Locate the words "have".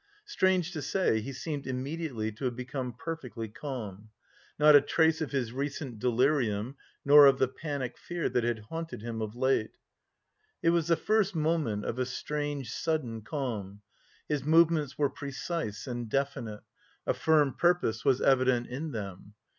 2.45-2.55